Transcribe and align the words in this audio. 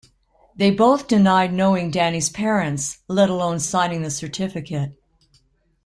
They 0.55 0.71
both 0.71 1.07
denied 1.07 1.53
knowing 1.53 1.91
Danny's 1.91 2.27
parents, 2.31 3.03
let 3.07 3.29
alone 3.29 3.59
signing 3.59 4.01
the 4.01 4.09
certificate. 4.09 4.97